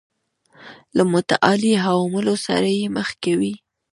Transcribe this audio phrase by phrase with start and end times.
[0.97, 3.53] له متعالي عوالمو سره یې مخ کوي.